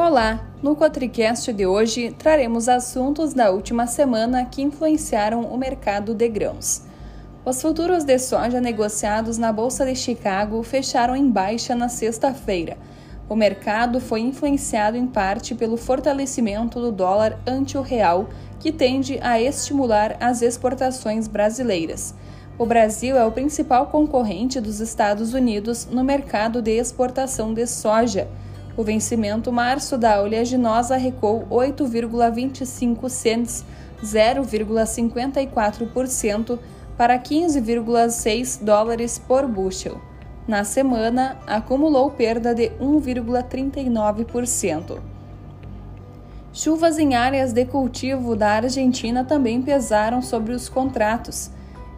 Olá! 0.00 0.40
No 0.62 0.76
Cotricast 0.76 1.52
de 1.52 1.66
hoje 1.66 2.14
traremos 2.16 2.68
assuntos 2.68 3.34
da 3.34 3.50
última 3.50 3.84
semana 3.88 4.44
que 4.44 4.62
influenciaram 4.62 5.40
o 5.40 5.58
mercado 5.58 6.14
de 6.14 6.28
grãos. 6.28 6.82
Os 7.44 7.60
futuros 7.60 8.04
de 8.04 8.16
soja 8.16 8.60
negociados 8.60 9.38
na 9.38 9.52
Bolsa 9.52 9.84
de 9.84 9.96
Chicago 9.96 10.62
fecharam 10.62 11.16
em 11.16 11.28
baixa 11.28 11.74
na 11.74 11.88
sexta-feira. 11.88 12.78
O 13.28 13.34
mercado 13.34 14.00
foi 14.00 14.20
influenciado 14.20 14.96
em 14.96 15.04
parte 15.04 15.52
pelo 15.52 15.76
fortalecimento 15.76 16.80
do 16.80 16.92
dólar 16.92 17.36
ante 17.44 17.76
o 17.76 17.82
real, 17.82 18.28
que 18.60 18.70
tende 18.70 19.18
a 19.20 19.40
estimular 19.40 20.16
as 20.20 20.42
exportações 20.42 21.26
brasileiras. 21.26 22.14
O 22.56 22.64
Brasil 22.64 23.16
é 23.16 23.24
o 23.24 23.32
principal 23.32 23.88
concorrente 23.88 24.60
dos 24.60 24.78
Estados 24.78 25.34
Unidos 25.34 25.88
no 25.90 26.04
mercado 26.04 26.62
de 26.62 26.70
exportação 26.70 27.52
de 27.52 27.66
soja. 27.66 28.28
O 28.78 28.82
vencimento 28.84 29.50
março 29.50 29.98
da 29.98 30.22
oleaginosa 30.22 30.96
recuou 30.96 31.44
8,25 31.50 33.08
cents, 33.08 33.64
0,54%, 34.00 36.60
para 36.96 37.18
15,6 37.18 38.62
dólares 38.62 39.18
por 39.18 39.48
bushel. 39.48 40.00
Na 40.46 40.62
semana, 40.62 41.38
acumulou 41.44 42.12
perda 42.12 42.54
de 42.54 42.70
1,39%. 42.80 45.00
Chuvas 46.52 47.00
em 47.00 47.16
áreas 47.16 47.52
de 47.52 47.64
cultivo 47.64 48.36
da 48.36 48.50
Argentina 48.50 49.24
também 49.24 49.60
pesaram 49.60 50.22
sobre 50.22 50.52
os 50.52 50.68
contratos. 50.68 51.50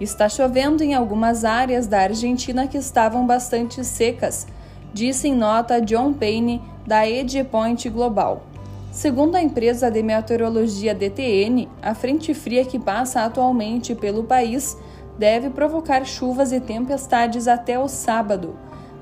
Está 0.00 0.28
chovendo 0.28 0.84
em 0.84 0.94
algumas 0.94 1.44
áreas 1.44 1.88
da 1.88 2.02
Argentina 2.02 2.68
que 2.68 2.78
estavam 2.78 3.26
bastante 3.26 3.84
secas 3.84 4.46
disse 4.92 5.28
em 5.28 5.34
nota 5.34 5.80
John 5.80 6.12
Payne, 6.12 6.62
da 6.86 7.08
EdgePoint 7.08 7.88
Global. 7.90 8.42
Segundo 8.90 9.36
a 9.36 9.42
empresa 9.42 9.90
de 9.90 10.02
meteorologia 10.02 10.94
DTN, 10.94 11.68
a 11.82 11.94
frente 11.94 12.32
fria 12.32 12.64
que 12.64 12.78
passa 12.78 13.22
atualmente 13.22 13.94
pelo 13.94 14.24
país 14.24 14.76
deve 15.18 15.50
provocar 15.50 16.04
chuvas 16.06 16.52
e 16.52 16.60
tempestades 16.60 17.46
até 17.46 17.78
o 17.78 17.86
sábado. 17.86 18.56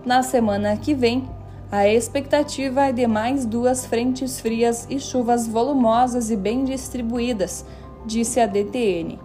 Na 0.05 0.23
semana 0.23 0.77
que 0.77 0.95
vem, 0.95 1.29
a 1.71 1.89
expectativa 1.89 2.87
é 2.87 2.93
de 2.93 3.07
mais 3.07 3.47
duas 3.47 3.87
frentes 3.87 4.41
frias 4.41 4.87
e 4.91 4.99
chuvas 4.99 5.47
volumosas 5.47 6.31
e 6.31 6.37
bem 6.37 6.65
distribuídas, 6.65 7.65
disse 8.05 8.41
a 8.41 8.47
DTN. 8.47 9.19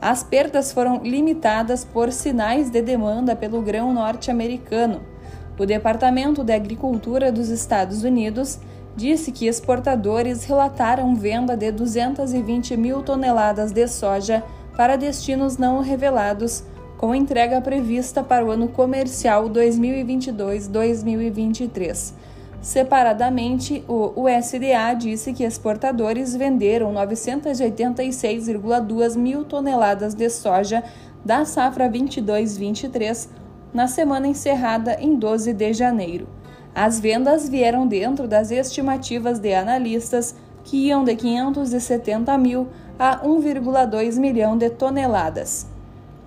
As 0.00 0.22
perdas 0.22 0.70
foram 0.72 1.02
limitadas 1.02 1.84
por 1.84 2.12
sinais 2.12 2.70
de 2.70 2.80
demanda 2.82 3.34
pelo 3.34 3.60
grão 3.62 3.92
norte-americano 3.92 5.13
o 5.58 5.64
Departamento 5.64 6.42
de 6.42 6.52
Agricultura 6.52 7.30
dos 7.30 7.48
Estados 7.48 8.02
Unidos 8.02 8.58
disse 8.96 9.30
que 9.32 9.46
exportadores 9.46 10.44
relataram 10.44 11.14
venda 11.14 11.56
de 11.56 11.70
220 11.70 12.76
mil 12.76 13.02
toneladas 13.02 13.72
de 13.72 13.86
soja 13.88 14.44
para 14.76 14.96
destinos 14.96 15.56
não 15.56 15.80
revelados, 15.80 16.64
com 16.98 17.14
entrega 17.14 17.60
prevista 17.60 18.22
para 18.22 18.44
o 18.44 18.50
ano 18.50 18.68
comercial 18.68 19.48
2022-2023. 19.50 22.12
Separadamente, 22.60 23.84
o 23.86 24.12
USDA 24.16 24.92
disse 24.96 25.32
que 25.34 25.44
exportadores 25.44 26.34
venderam 26.34 26.92
986,2 26.94 29.16
mil 29.16 29.44
toneladas 29.44 30.14
de 30.14 30.28
soja 30.30 30.82
da 31.24 31.44
safra 31.44 31.88
22-23 31.90 33.28
na 33.74 33.88
semana 33.88 34.28
encerrada 34.28 34.96
em 35.00 35.16
12 35.16 35.52
de 35.52 35.72
janeiro. 35.72 36.28
As 36.72 37.00
vendas 37.00 37.48
vieram 37.48 37.86
dentro 37.86 38.28
das 38.28 38.52
estimativas 38.52 39.40
de 39.40 39.52
analistas, 39.52 40.36
que 40.62 40.86
iam 40.86 41.04
de 41.04 41.14
570 41.16 42.38
mil 42.38 42.68
a 42.98 43.18
1,2 43.18 44.18
milhão 44.18 44.56
de 44.56 44.70
toneladas. 44.70 45.66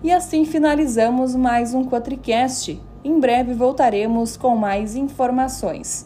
E 0.03 0.11
assim 0.11 0.45
finalizamos 0.45 1.35
mais 1.35 1.73
um 1.73 1.85
Quatricast. 1.85 2.79
Em 3.03 3.19
breve 3.19 3.53
voltaremos 3.53 4.37
com 4.37 4.55
mais 4.55 4.95
informações. 4.95 6.05